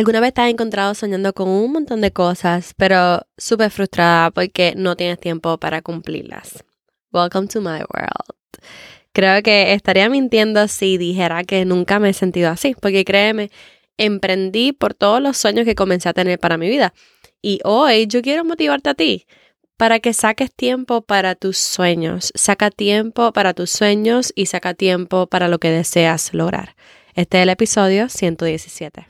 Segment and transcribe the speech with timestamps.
[0.00, 4.72] ¿Alguna vez te has encontrado soñando con un montón de cosas, pero súper frustrada porque
[4.74, 6.64] no tienes tiempo para cumplirlas?
[7.12, 8.64] Welcome to my world.
[9.12, 13.50] Creo que estaría mintiendo si dijera que nunca me he sentido así, porque créeme,
[13.98, 16.94] emprendí por todos los sueños que comencé a tener para mi vida.
[17.42, 19.26] Y hoy yo quiero motivarte a ti
[19.76, 22.32] para que saques tiempo para tus sueños.
[22.34, 26.74] Saca tiempo para tus sueños y saca tiempo para lo que deseas lograr.
[27.14, 29.09] Este es el episodio 117.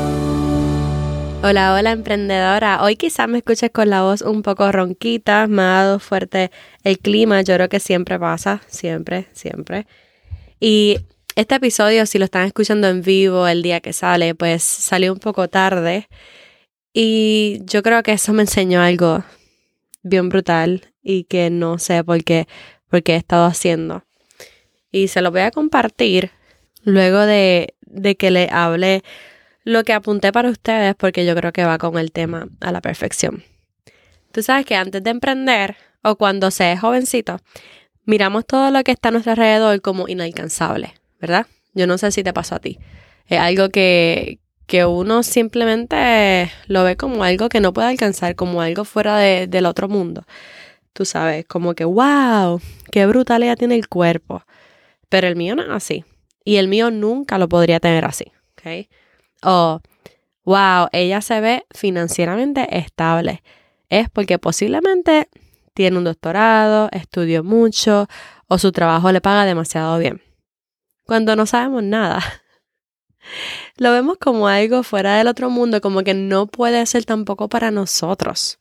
[1.43, 2.83] Hola, hola emprendedora.
[2.83, 6.51] Hoy quizás me escuches con la voz un poco ronquita, me ha dado fuerte
[6.83, 9.87] el clima, yo creo que siempre pasa, siempre, siempre.
[10.59, 10.99] Y
[11.35, 15.17] este episodio, si lo están escuchando en vivo el día que sale, pues salió un
[15.17, 16.07] poco tarde.
[16.93, 19.23] Y yo creo que eso me enseñó algo
[20.03, 22.47] bien brutal y que no sé por qué,
[22.87, 24.03] por qué he estado haciendo.
[24.91, 26.29] Y se lo voy a compartir
[26.83, 29.01] luego de, de que le hable
[29.63, 32.81] lo que apunté para ustedes porque yo creo que va con el tema a la
[32.81, 33.43] perfección.
[34.31, 37.39] Tú sabes que antes de emprender o cuando se es jovencito,
[38.05, 41.47] miramos todo lo que está a nuestro alrededor como inalcanzable, ¿verdad?
[41.73, 42.79] Yo no sé si te pasó a ti.
[43.27, 48.61] Es algo que, que uno simplemente lo ve como algo que no puede alcanzar, como
[48.61, 50.25] algo fuera de, del otro mundo.
[50.93, 52.59] Tú sabes, como que, wow,
[52.91, 54.43] qué brutalidad tiene el cuerpo.
[55.07, 56.03] Pero el mío no es así.
[56.43, 58.87] Y el mío nunca lo podría tener así, ¿ok?
[59.43, 59.81] O
[60.43, 63.43] wow, ella se ve financieramente estable.
[63.89, 65.29] Es porque posiblemente
[65.73, 68.07] tiene un doctorado, estudió mucho
[68.47, 70.21] o su trabajo le paga demasiado bien.
[71.05, 72.21] Cuando no sabemos nada,
[73.77, 77.71] lo vemos como algo fuera del otro mundo, como que no puede ser tampoco para
[77.71, 78.59] nosotros.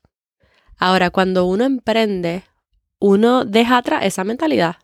[0.79, 2.45] Ahora, cuando uno emprende,
[2.99, 4.77] uno deja atrás esa mentalidad.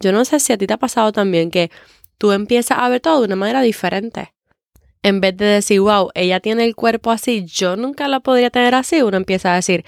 [0.00, 1.70] Yo no sé si a ti te ha pasado también que
[2.18, 4.34] tú empiezas a ver todo de una manera diferente
[5.02, 8.74] en vez de decir, wow, ella tiene el cuerpo así, yo nunca la podría tener
[8.74, 9.84] así, uno empieza a decir,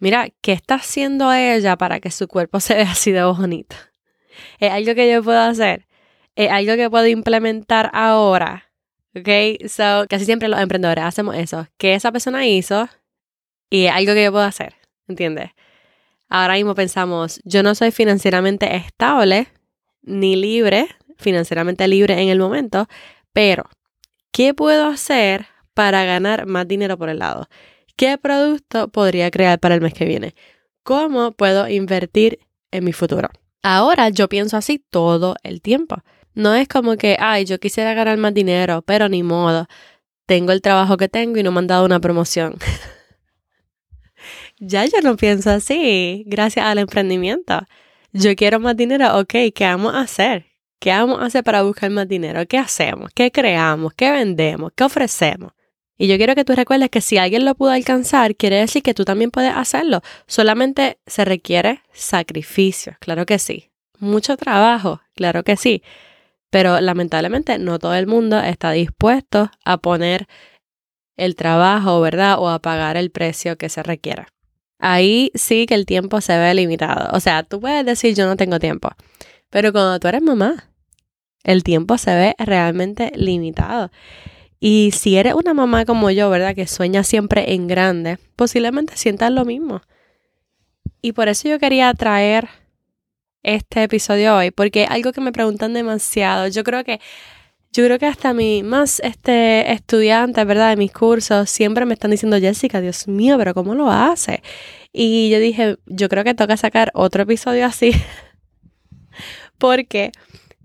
[0.00, 3.76] mira, ¿qué está haciendo ella para que su cuerpo se vea así de bonito?
[4.58, 5.86] Es algo que yo puedo hacer,
[6.34, 8.66] es algo que puedo implementar ahora.
[9.14, 9.28] ¿Ok?
[9.68, 11.66] So, casi siempre los emprendedores hacemos eso.
[11.78, 12.88] Que esa persona hizo
[13.68, 14.74] y es algo que yo puedo hacer.
[15.08, 15.50] ¿Entiendes?
[16.28, 19.48] Ahora mismo pensamos, yo no soy financieramente estable
[20.02, 20.86] ni libre,
[21.18, 22.88] financieramente libre en el momento,
[23.32, 23.68] pero
[24.40, 27.46] ¿Qué puedo hacer para ganar más dinero por el lado?
[27.94, 30.34] ¿Qué producto podría crear para el mes que viene?
[30.82, 32.38] ¿Cómo puedo invertir
[32.70, 33.28] en mi futuro?
[33.62, 35.96] Ahora yo pienso así todo el tiempo.
[36.32, 39.66] No es como que, ay, yo quisiera ganar más dinero, pero ni modo.
[40.24, 42.56] Tengo el trabajo que tengo y no me han dado una promoción.
[44.58, 47.60] ya yo no pienso así, gracias al emprendimiento.
[48.14, 50.49] Yo quiero más dinero, ok, ¿qué vamos a hacer?
[50.80, 52.46] ¿Qué vamos a hacer para buscar más dinero?
[52.46, 53.10] ¿Qué hacemos?
[53.14, 53.92] ¿Qué creamos?
[53.92, 54.72] ¿Qué vendemos?
[54.74, 55.52] ¿Qué ofrecemos?
[55.98, 58.94] Y yo quiero que tú recuerdes que si alguien lo pudo alcanzar, quiere decir que
[58.94, 60.00] tú también puedes hacerlo.
[60.26, 63.70] Solamente se requiere sacrificio, claro que sí.
[63.98, 65.82] Mucho trabajo, claro que sí.
[66.48, 70.26] Pero lamentablemente no todo el mundo está dispuesto a poner
[71.18, 72.38] el trabajo, ¿verdad?
[72.38, 74.28] O a pagar el precio que se requiera.
[74.78, 77.14] Ahí sí que el tiempo se ve limitado.
[77.14, 78.88] O sea, tú puedes decir yo no tengo tiempo.
[79.50, 80.69] Pero cuando tú eres mamá,
[81.44, 83.90] el tiempo se ve realmente limitado.
[84.60, 86.54] Y si eres una mamá como yo, ¿verdad?
[86.54, 89.80] Que sueña siempre en grande, posiblemente sientas lo mismo.
[91.00, 92.48] Y por eso yo quería traer
[93.42, 96.46] este episodio hoy, porque algo que me preguntan demasiado.
[96.48, 97.00] Yo creo que
[97.72, 100.70] yo creo que hasta mi más este estudiantes, ¿verdad?
[100.70, 104.42] De mis cursos siempre me están diciendo, "Jessica, Dios mío, pero ¿cómo lo hace?"
[104.92, 107.92] Y yo dije, yo creo que toca sacar otro episodio así
[109.58, 110.10] porque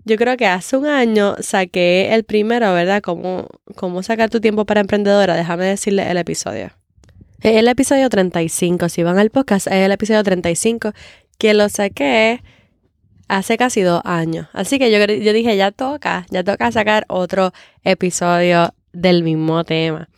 [0.06, 3.02] yo creo que hace un año saqué el primero, ¿verdad?
[3.02, 5.34] Cómo, cómo sacar tu tiempo para emprendedora.
[5.34, 6.70] Déjame decirle el episodio.
[7.40, 8.88] Es el episodio 35.
[8.88, 10.92] Si van al podcast, es el episodio 35
[11.38, 12.40] que lo saqué
[13.26, 14.46] hace casi dos años.
[14.52, 20.08] Así que yo, yo dije, ya toca, ya toca sacar otro episodio del mismo tema.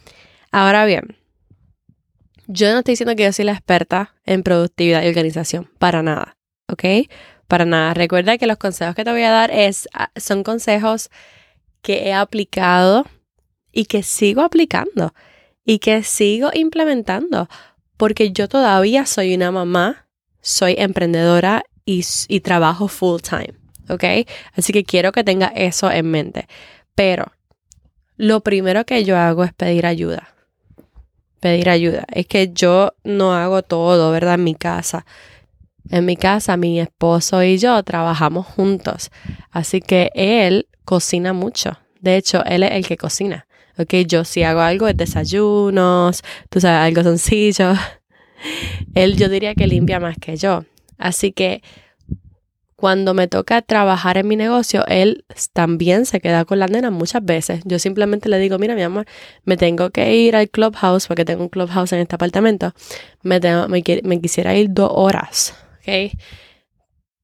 [0.53, 1.17] Ahora bien,
[2.47, 6.37] yo no estoy diciendo que yo soy la experta en productividad y organización, para nada,
[6.71, 6.85] ¿ok?
[7.49, 7.95] Para nada.
[7.95, 11.11] Recuerda que los consejos que te voy a dar es, ah, son consejos
[11.83, 13.07] que he aplicado
[13.73, 15.13] y que sigo aplicando.
[15.65, 17.47] y que sigo implementando
[17.99, 20.07] porque yo todavía soy una mamá,
[20.41, 22.03] soy emprendedora y,
[22.41, 23.53] trabajo full time,
[23.91, 24.27] ¿ok?
[24.55, 26.49] Así que quiero que tenga eso en mente.
[26.95, 27.33] Pero
[28.17, 30.35] lo primero que yo hago es pedir ayuda.
[31.41, 32.05] Pedir ayuda.
[32.13, 34.35] Es que yo no hago todo, ¿verdad?
[34.35, 35.05] En mi casa.
[35.91, 39.11] En mi casa, mi esposo y yo trabajamos juntos.
[39.51, 41.79] Así que él cocina mucho.
[42.01, 43.47] De hecho, él es el que cocina.
[43.79, 47.75] Ok, yo si hago algo de desayunos, tú sabes, algo sencillo.
[48.95, 50.65] Él yo diría que limpia más que yo.
[50.97, 51.63] Así que
[52.79, 57.25] cuando me toca trabajar en mi negocio, él también se queda con la nena muchas
[57.25, 57.61] veces.
[57.65, 59.05] Yo simplemente le digo, mira, mi amor,
[59.45, 62.73] me tengo que ir al clubhouse porque tengo un clubhouse en este apartamento.
[63.23, 65.57] Me, me, quisiera ir dos horas,
[65.89, 66.19] ¿ok?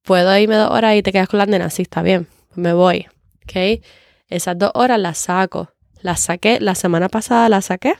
[0.01, 1.69] ¿Puedo irme dos horas y te quedas con la nena?
[1.69, 3.07] Sí, está bien, me voy,
[3.43, 3.81] ¿ok?
[4.27, 5.71] Esas dos horas las saco.
[6.01, 7.95] Las saqué, la semana pasada las saqué.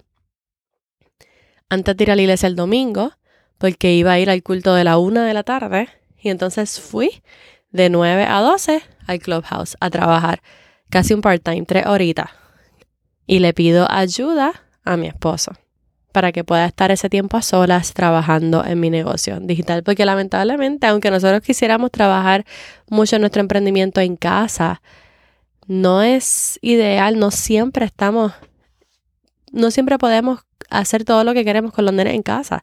[1.69, 3.13] Antes de ir a la iglesia el domingo,
[3.57, 5.89] porque iba a ir al culto de la una de la tarde
[6.21, 7.23] y entonces fui
[7.71, 10.41] de 9 a 12 al clubhouse a trabajar
[10.89, 12.29] casi un part-time, tres horitas.
[13.25, 14.53] Y le pido ayuda
[14.83, 15.53] a mi esposo
[16.15, 19.83] para que pueda estar ese tiempo a solas trabajando en mi negocio digital.
[19.83, 22.45] Porque lamentablemente, aunque nosotros quisiéramos trabajar
[22.89, 24.81] mucho en nuestro emprendimiento en casa,
[25.67, 28.31] no es ideal, no siempre estamos,
[29.51, 30.39] no siempre podemos
[30.69, 32.62] hacer todo lo que queremos con los nenes en casa.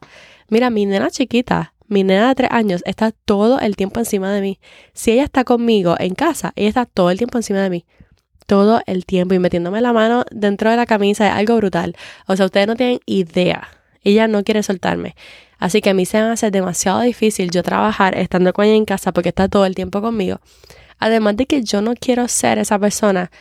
[0.49, 4.41] Mira, mi nena chiquita mi nena de tres años está todo el tiempo encima de
[4.41, 4.59] mí.
[4.93, 7.85] Si ella está conmigo en casa, ella está todo el tiempo encima de mí.
[8.45, 11.95] Todo el tiempo y metiéndome la mano dentro de la camisa es algo brutal.
[12.27, 13.69] O sea, ustedes no tienen idea.
[14.03, 15.15] Ella no quiere soltarme.
[15.59, 18.85] Así que a mí se me hace demasiado difícil yo trabajar estando con ella en
[18.85, 20.41] casa porque está todo el tiempo conmigo.
[20.99, 23.31] Además de que yo no quiero ser esa persona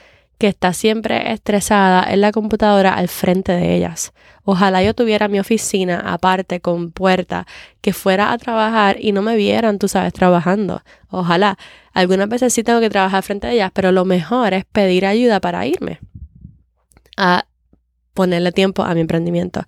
[0.43, 4.13] que está siempre estresada en la computadora al frente de ellas.
[4.43, 7.47] Ojalá yo tuviera mi oficina aparte con puerta,
[7.81, 10.83] que fuera a trabajar y no me vieran, tú sabes, trabajando.
[11.11, 11.59] Ojalá.
[11.93, 15.39] Algunas veces sí tengo que trabajar frente a ellas, pero lo mejor es pedir ayuda
[15.39, 16.01] para irme
[17.17, 17.45] a
[18.13, 19.63] ponerle tiempo a mi emprendimiento.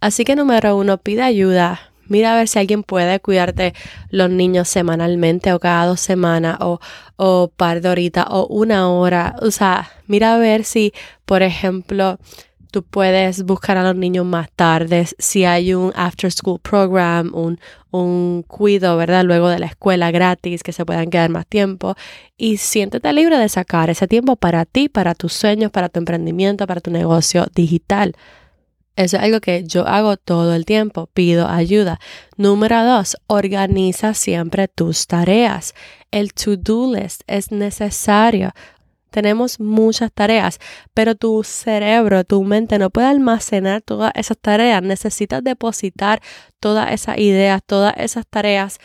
[0.00, 3.72] Así que número uno, pide ayuda Mira a ver si alguien puede cuidarte
[4.10, 6.80] los niños semanalmente o cada dos semanas o,
[7.14, 9.36] o par de horitas o una hora.
[9.42, 10.92] O sea, mira a ver si,
[11.24, 12.18] por ejemplo,
[12.72, 17.60] tú puedes buscar a los niños más tarde, si hay un after school program, un,
[17.92, 19.24] un cuido, ¿verdad?
[19.24, 21.94] Luego de la escuela gratis, que se puedan quedar más tiempo.
[22.36, 26.66] Y siéntete libre de sacar ese tiempo para ti, para tus sueños, para tu emprendimiento,
[26.66, 28.16] para tu negocio digital.
[29.00, 31.98] Eso es algo que yo hago todo el tiempo, pido ayuda.
[32.36, 35.72] Número dos, organiza siempre tus tareas.
[36.10, 38.52] El to-do list es necesario.
[39.08, 40.58] Tenemos muchas tareas,
[40.92, 44.82] pero tu cerebro, tu mente no puede almacenar todas esas tareas.
[44.82, 46.20] Necesitas depositar
[46.58, 48.80] todas esas ideas, todas esas tareas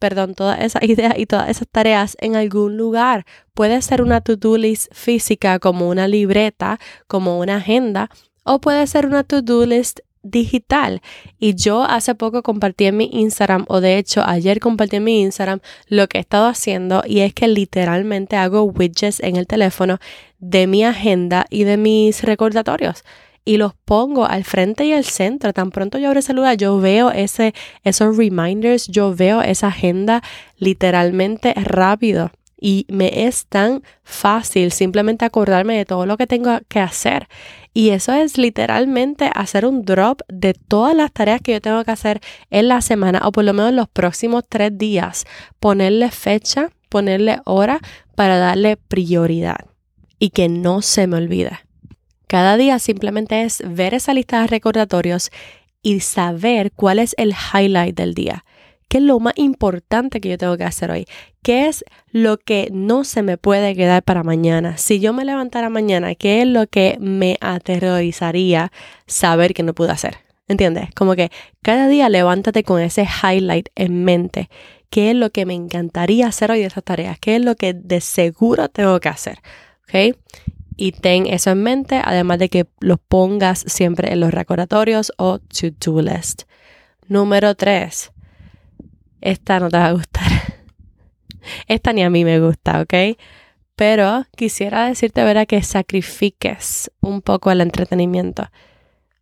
[0.00, 3.24] perdón, todas esas ideas y todas esas tareas en algún lugar.
[3.54, 8.10] Puede ser una to-do list física como una libreta, como una agenda,
[8.44, 11.02] o puede ser una to-do list digital.
[11.38, 15.20] Y yo hace poco compartí en mi Instagram, o de hecho ayer compartí en mi
[15.22, 19.98] Instagram lo que he estado haciendo y es que literalmente hago widgets en el teléfono
[20.38, 23.04] de mi agenda y de mis recordatorios.
[23.44, 25.52] Y los pongo al frente y al centro.
[25.52, 30.22] Tan pronto yo abro lugar, yo veo ese, esos reminders, yo veo esa agenda
[30.58, 32.30] literalmente rápido
[32.62, 37.26] y me es tan fácil simplemente acordarme de todo lo que tengo que hacer.
[37.74, 41.90] Y eso es literalmente hacer un drop de todas las tareas que yo tengo que
[41.90, 45.24] hacer en la semana o por lo menos los próximos tres días.
[45.58, 47.80] Ponerle fecha, ponerle hora
[48.14, 49.66] para darle prioridad
[50.20, 51.58] y que no se me olvide.
[52.28, 55.30] Cada día simplemente es ver esa lista de recordatorios
[55.82, 58.44] y saber cuál es el highlight del día.
[58.88, 61.06] ¿Qué es lo más importante que yo tengo que hacer hoy?
[61.42, 64.76] ¿Qué es lo que no se me puede quedar para mañana?
[64.76, 68.70] Si yo me levantara mañana, ¿qué es lo que me aterrorizaría
[69.06, 70.18] saber que no pude hacer?
[70.48, 70.88] ¿Entiendes?
[70.94, 71.30] Como que
[71.62, 74.50] cada día levántate con ese highlight en mente.
[74.90, 77.18] ¿Qué es lo que me encantaría hacer hoy de esas tareas?
[77.18, 79.38] ¿Qué es lo que de seguro tengo que hacer?
[79.84, 80.16] ¿Ok?
[80.76, 85.38] Y ten eso en mente, además de que lo pongas siempre en los recordatorios o
[85.38, 86.42] to-do list.
[87.08, 88.12] Número tres,
[89.22, 90.30] esta no te va a gustar.
[91.66, 93.16] Esta ni a mí me gusta, ¿ok?
[93.74, 95.46] Pero quisiera decirte, ¿verdad?
[95.46, 98.48] Que sacrifiques un poco el entretenimiento.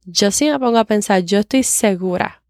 [0.05, 2.43] Yo sí me pongo a pensar, yo estoy segura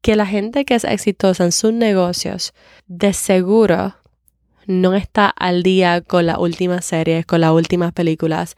[0.00, 2.54] que la gente que es exitosa en sus negocios,
[2.86, 3.96] de seguro
[4.66, 8.56] no está al día con las últimas series, con las últimas películas.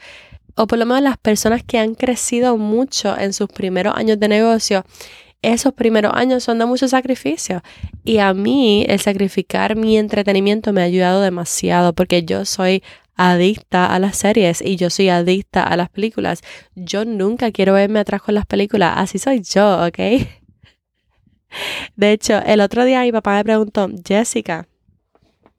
[0.55, 4.29] o por lo menos las personas que han crecido mucho en sus primeros años de
[4.29, 4.85] negocio,
[5.43, 7.63] esos primeros años son de mucho sacrificio.
[8.05, 12.83] Y a mí el sacrificar mi entretenimiento me ha ayudado demasiado porque yo soy
[13.17, 16.43] adicta a las series y yo soy adicta a las películas.
[16.75, 18.95] Yo nunca quiero verme atrás con las películas.
[18.97, 19.99] Así soy yo, ¿ok?
[21.97, 24.67] De hecho, el otro día mi papá me preguntó, Jessica,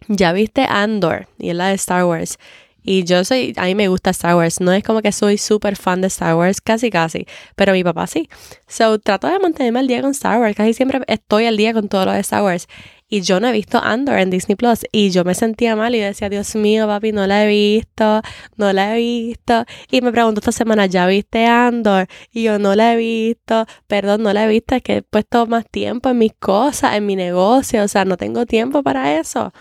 [0.07, 1.27] ¿ya viste Andor?
[1.37, 2.39] Y es la de Star Wars.
[2.83, 4.59] Y yo soy, a mí me gusta Star Wars.
[4.61, 7.25] No es como que soy súper fan de Star Wars, casi casi.
[7.55, 8.29] Pero mi papá sí.
[8.67, 10.55] So trato de mantenerme al día con Star Wars.
[10.55, 12.67] Casi siempre estoy al día con todo lo de Star Wars.
[13.13, 14.85] Y yo no he visto Andor en Disney Plus.
[14.91, 18.21] Y yo me sentía mal y decía, Dios mío, papi, no la he visto,
[18.57, 19.65] no la he visto.
[19.91, 22.07] Y me preguntó esta semana, ¿ya viste Andor?
[22.31, 25.45] Y yo no la he visto, perdón, no la he visto, es que he puesto
[25.45, 29.53] más tiempo en mis cosas, en mi negocio, o sea, no tengo tiempo para eso.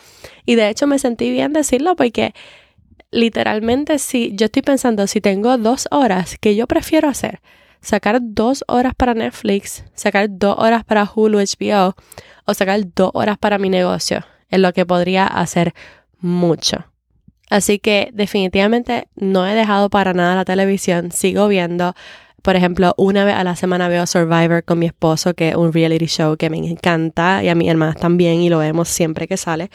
[0.47, 2.33] Y de hecho me sentí bien decirlo porque
[3.13, 7.41] literalmente si yo estoy pensando, si tengo dos horas, ¿qué yo prefiero hacer?
[7.81, 11.95] Sacar dos horas para Netflix, sacar dos horas para Hulu, HBO
[12.45, 15.75] o sacar dos horas para mi negocio, es lo que podría hacer
[16.21, 16.87] mucho.
[17.51, 21.95] Así que definitivamente no he dejado para nada la televisión, sigo viendo.
[22.41, 25.73] Por ejemplo, una vez a la semana veo Survivor con mi esposo, que es un
[25.73, 29.37] reality show que me encanta, y a mi hermanas también, y lo vemos siempre que
[29.37, 29.71] sale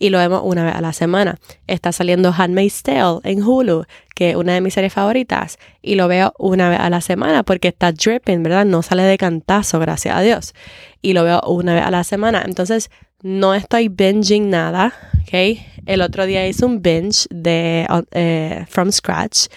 [0.00, 1.38] y lo vemos una vez a la semana.
[1.68, 6.08] Está saliendo Handmaid's Tale en Hulu, que es una de mis series favoritas, y lo
[6.08, 8.64] veo una vez a la semana porque está dripping, ¿verdad?
[8.64, 10.54] No sale de cantazo, gracias a Dios.
[11.02, 12.42] Y lo veo una vez a la semana.
[12.46, 12.90] Entonces,
[13.22, 15.58] no estoy binging nada, ¿ok?
[15.84, 19.48] El otro día hice un binge de eh, From Scratch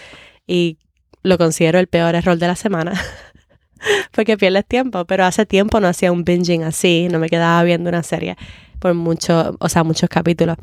[0.45, 0.77] y
[1.23, 3.01] lo considero el peor error de la semana.
[4.11, 7.89] porque pierdes tiempo, pero hace tiempo no hacía un binging así, no me quedaba viendo
[7.89, 8.35] una serie
[8.83, 10.57] por muchos, o sea, muchos capítulos.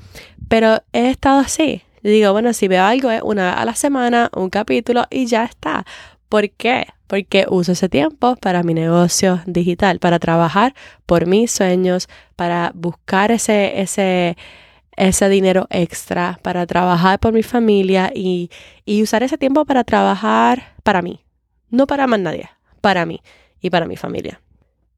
[0.46, 1.80] Pero he estado así.
[2.02, 5.44] Digo, bueno, si veo algo es una vez a la semana, un capítulo y ya
[5.44, 5.86] está.
[6.28, 6.86] ¿Por qué?
[7.06, 10.74] Porque uso ese tiempo para mi negocio digital, para trabajar
[11.06, 14.36] por mis sueños, para buscar ese, ese,
[14.98, 18.50] ese dinero extra, para trabajar por mi familia y,
[18.84, 21.24] y usar ese tiempo para trabajar para mí.
[21.70, 22.50] No para más nadie,
[22.82, 23.22] para mí
[23.62, 24.42] y para mi familia.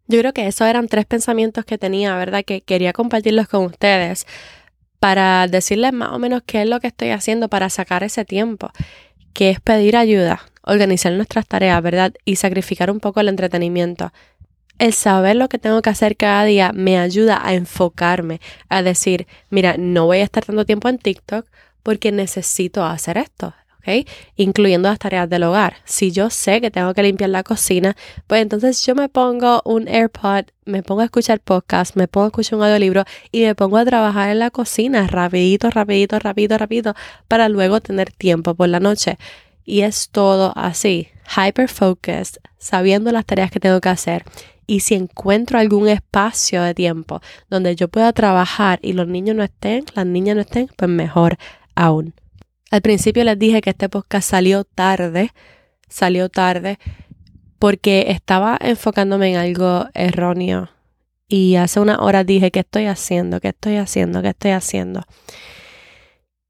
[0.09, 2.45] Yo creo que esos eran tres pensamientos que tenía, ¿verdad?
[2.45, 4.27] Que quería compartirlos con ustedes
[4.99, 8.71] para decirles más o menos qué es lo que estoy haciendo para sacar ese tiempo,
[9.33, 12.13] que es pedir ayuda, organizar nuestras tareas, ¿verdad?
[12.25, 14.13] Y sacrificar un poco el entretenimiento.
[14.79, 19.27] El saber lo que tengo que hacer cada día me ayuda a enfocarme, a decir,
[19.51, 21.47] mira, no voy a estar tanto tiempo en TikTok
[21.83, 23.55] porque necesito hacer esto.
[24.37, 25.77] Incluyendo las tareas del hogar.
[25.85, 27.97] Si yo sé que tengo que limpiar la cocina,
[28.27, 32.29] pues entonces yo me pongo un AirPod, me pongo a escuchar podcast, me pongo a
[32.29, 36.95] escuchar un audiolibro y me pongo a trabajar en la cocina rapidito, rapidito, rapidito, rapidito,
[37.29, 39.19] para luego tener tiempo por la noche.
[39.65, 44.25] Y es todo así, hyper focused, sabiendo las tareas que tengo que hacer.
[44.67, 47.21] Y si encuentro algún espacio de tiempo
[47.51, 51.37] donde yo pueda trabajar y los niños no estén, las niñas no estén, pues mejor
[51.75, 52.15] aún.
[52.73, 55.35] Al principio les dije que este podcast salió tarde,
[55.91, 56.79] salió tarde
[57.59, 60.71] porque estaba enfocándome en algo erróneo.
[61.29, 63.41] Y hace una hora dije, ¿qué estoy haciendo?
[63.41, 64.23] ¿Qué estoy haciendo?
[64.23, 65.02] ¿Qué estoy haciendo?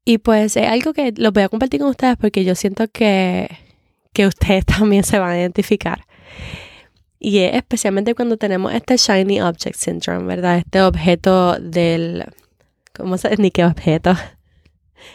[0.05, 3.49] Y pues es algo que lo voy a compartir con ustedes porque yo siento que,
[4.13, 6.05] que ustedes también se van a identificar.
[7.19, 10.59] Y es especialmente cuando tenemos este Shiny Object Syndrome, ¿verdad?
[10.59, 12.23] Este objeto del...
[12.95, 14.15] ¿Cómo se Ni qué objeto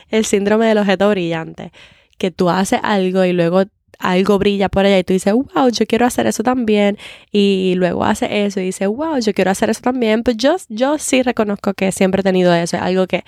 [0.09, 1.73] el síndrome del objeto brillante,
[2.19, 3.65] que tú haces algo y luego
[3.99, 6.99] algo brilla por allá y tú dices, wow, yo quiero hacer eso también.
[7.33, 10.23] Y luego haces eso y dices, wow, yo quiero hacer eso también.
[10.23, 13.25] Pues yo, yo sí reconozco que siempre he tenido eso, es algo que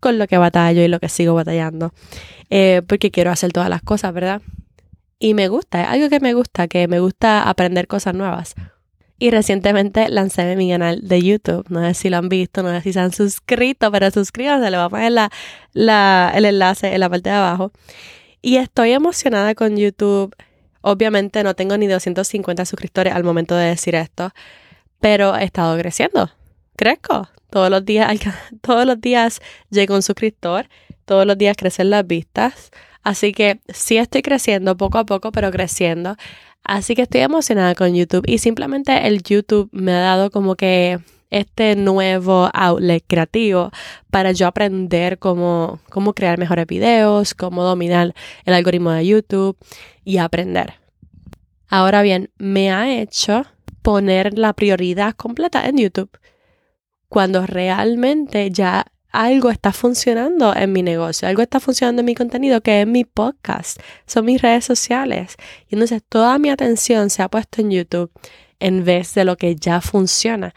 [0.00, 1.94] con lo que batallo y lo que sigo batallando,
[2.50, 4.42] eh, porque quiero hacer todas las cosas, ¿verdad?
[5.18, 8.54] Y me gusta, es algo que me gusta, que me gusta aprender cosas nuevas.
[9.18, 11.64] Y recientemente lancé mi canal de YouTube.
[11.68, 14.76] No sé si lo han visto, no sé si se han suscrito, pero suscríbanse, le
[14.76, 15.30] voy a poner
[16.34, 17.72] el enlace en la parte de abajo.
[18.42, 20.34] Y estoy emocionada con YouTube.
[20.80, 24.32] Obviamente no tengo ni 250 suscriptores al momento de decir esto,
[25.00, 26.30] pero he estado creciendo.
[26.76, 27.28] Crezco.
[27.48, 28.12] Todos los días,
[28.60, 29.40] todos los días
[29.70, 30.68] llega un suscriptor,
[31.04, 32.70] todos los días crecen las vistas.
[33.04, 36.16] Así que sí estoy creciendo poco a poco, pero creciendo.
[36.64, 40.98] Así que estoy emocionada con YouTube y simplemente el YouTube me ha dado como que
[41.30, 43.70] este nuevo outlet creativo
[44.10, 49.58] para yo aprender cómo, cómo crear mejores videos, cómo dominar el algoritmo de YouTube
[50.04, 50.74] y aprender.
[51.68, 53.44] Ahora bien, me ha hecho
[53.82, 56.18] poner la prioridad completa en YouTube
[57.08, 62.60] cuando realmente ya algo está funcionando en mi negocio, algo está funcionando en mi contenido,
[62.62, 65.36] que es mi podcast, son mis redes sociales.
[65.68, 68.10] Y entonces toda mi atención se ha puesto en YouTube
[68.58, 70.52] en vez de lo que ya funciona.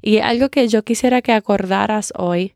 [0.00, 2.54] Y algo que yo quisiera que acordaras hoy,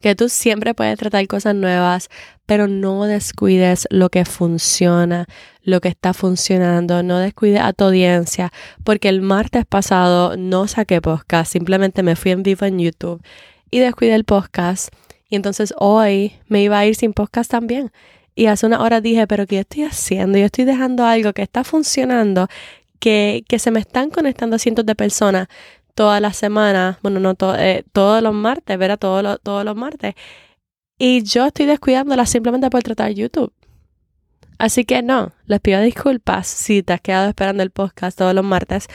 [0.00, 2.08] que tú siempre puedes tratar cosas nuevas,
[2.44, 5.26] pero no descuides lo que funciona,
[5.62, 8.50] lo que está funcionando, no descuides a tu audiencia,
[8.82, 13.22] porque el martes pasado no saqué podcast, simplemente me fui en vivo en YouTube
[13.70, 14.92] y descuidé el podcast.
[15.28, 17.92] Y entonces hoy me iba a ir sin podcast también.
[18.34, 20.38] Y hace una hora dije, pero ¿qué estoy haciendo?
[20.38, 22.48] Yo estoy dejando algo que está funcionando,
[22.98, 25.48] que, que se me están conectando cientos de personas
[25.94, 28.98] todas las semanas, bueno, no eh, todos los martes, ¿verdad?
[28.98, 30.14] Todos todos los martes.
[30.98, 33.52] Y yo estoy descuidándola simplemente por tratar YouTube.
[34.58, 38.44] Así que no, les pido disculpas si te has quedado esperando el podcast todos los
[38.44, 38.88] martes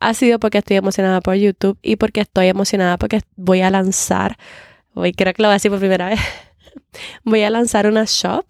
[0.00, 4.36] ha sido porque estoy emocionada por YouTube y porque estoy emocionada porque voy a lanzar,
[4.94, 6.20] hoy creo que lo voy a decir por primera vez,
[7.24, 8.44] voy a lanzar una shop.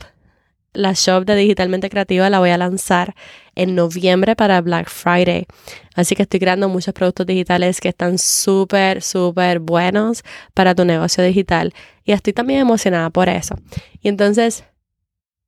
[0.73, 3.15] La shop de Digitalmente Creativa la voy a lanzar
[3.55, 5.47] en noviembre para Black Friday.
[5.95, 10.23] Así que estoy creando muchos productos digitales que están súper, súper buenos
[10.53, 11.73] para tu negocio digital.
[12.05, 13.57] Y estoy también emocionada por eso.
[14.03, 14.65] Y entonces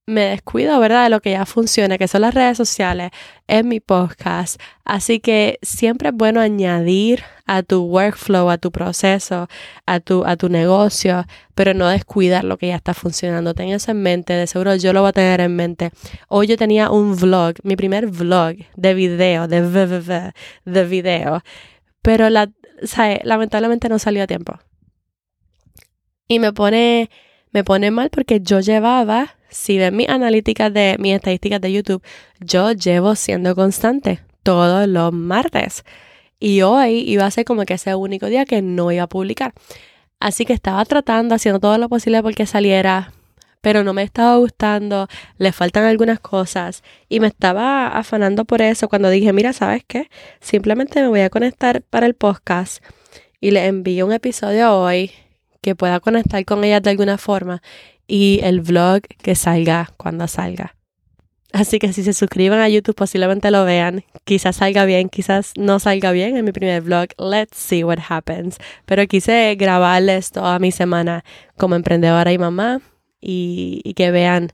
[0.09, 1.05] me descuido, ¿verdad?
[1.05, 3.11] De lo que ya funciona, que son las redes sociales,
[3.47, 4.59] en mi podcast.
[4.85, 9.49] Así que siempre es bueno añadir a tu workflow, a tu proceso,
[9.85, 13.53] a tu, a tu negocio, pero no descuidar lo que ya está funcionando.
[13.53, 15.91] Ten eso en mente, de seguro yo lo voy a tener en mente.
[16.29, 20.33] Hoy yo tenía un vlog, mi primer vlog de video, de
[20.65, 21.43] de video,
[22.01, 22.51] pero la,
[23.25, 24.59] lamentablemente no salió a tiempo.
[26.27, 27.11] Y me pone,
[27.53, 32.03] me pone mal porque yo llevaba si ven mis analíticas de mis estadísticas de YouTube,
[32.41, 35.85] yo llevo siendo constante todos los martes.
[36.41, 39.53] Y hoy iba a ser como que ese único día que no iba a publicar.
[40.21, 43.13] Así que estaba tratando, haciendo todo lo posible porque saliera,
[43.61, 48.89] pero no me estaba gustando, le faltan algunas cosas y me estaba afanando por eso
[48.89, 50.11] cuando dije, mira, ¿sabes qué?
[50.41, 52.83] Simplemente me voy a conectar para el podcast
[53.41, 55.13] y le envío un episodio hoy
[55.61, 57.63] que pueda conectar con ella de alguna forma
[58.09, 60.75] y el vlog que salga cuando salga.
[61.53, 64.05] Así que si se suscriban a YouTube posiblemente lo vean.
[64.25, 67.09] Quizás salga bien, quizás no salga bien en mi primer vlog.
[67.19, 68.59] Let's see what happens.
[68.85, 71.25] Pero quise grabarles toda mi semana
[71.57, 72.83] como emprendedora y mamá
[73.21, 74.53] y, que vean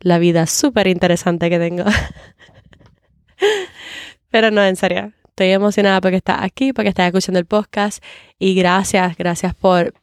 [0.00, 1.84] la vida súper interesante que tengo.
[4.30, 5.12] Pero no, en serio.
[5.28, 8.02] Estoy emocionada porque estás aquí, porque estás escuchando el podcast
[8.38, 9.94] y gracias, gracias por,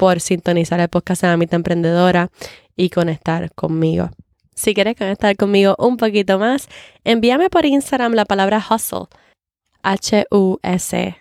[0.00, 2.30] por sintonizar el podcast de Amita Emprendedora
[2.74, 4.08] y conectar conmigo.
[4.54, 6.70] Si quieres conectar conmigo un poquito más,
[7.04, 9.08] envíame por Instagram la palabra hustle,
[9.82, 11.20] H-U-S-T-L-E,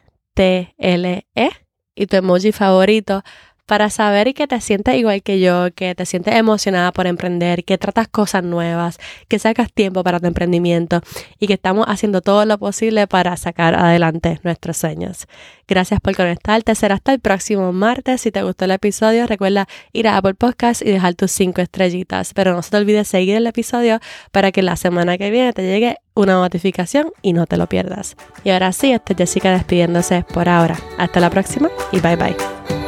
[1.93, 3.21] y tu emoji favorito
[3.69, 7.77] para saber que te sientes igual que yo, que te sientes emocionada por emprender, que
[7.77, 11.01] tratas cosas nuevas, que sacas tiempo para tu emprendimiento
[11.39, 15.27] y que estamos haciendo todo lo posible para sacar adelante nuestros sueños.
[15.67, 16.73] Gracias por conectarte.
[16.73, 18.21] Será hasta el próximo martes.
[18.21, 22.34] Si te gustó el episodio, recuerda ir a Apple Podcast y dejar tus cinco estrellitas.
[22.34, 23.99] Pero no se te olvide seguir el episodio
[24.32, 28.17] para que la semana que viene te llegue una notificación y no te lo pierdas.
[28.43, 30.75] Y ahora sí, esta es Jessica despidiéndose por ahora.
[30.97, 32.78] Hasta la próxima y bye bye.